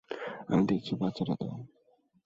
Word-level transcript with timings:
আমি 0.49 0.63
দেখছি, 0.65 0.93
বাচ্চাটা 0.95 1.35
দেও। 1.41 1.55